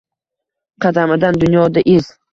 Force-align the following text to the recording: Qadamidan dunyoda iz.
Qadamidan 0.85 1.39
dunyoda 1.45 1.85
iz. 1.97 2.13